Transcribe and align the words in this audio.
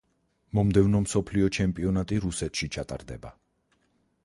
მომდევნო 0.59 1.01
მსოფლიო 1.03 1.51
ჩემპიონატი 1.59 2.19
რუსეთში 2.25 2.71
ჩატარდება. 2.77 3.35